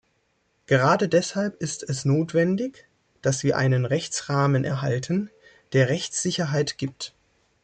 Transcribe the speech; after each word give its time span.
Gerade 0.65 1.07
deshalb 1.07 1.61
ist 1.61 1.83
es 1.87 2.05
notwendig, 2.05 2.87
dass 3.21 3.43
wir 3.43 3.55
einen 3.55 3.85
Rechtsrahmen 3.85 4.63
erhalten, 4.63 5.29
der 5.73 5.89
Rechtssicherheit 5.89 6.79
gibt. 6.79 7.13